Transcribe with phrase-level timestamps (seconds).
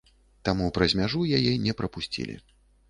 [0.49, 2.35] Таму праз мяжу яе не прапусцілі.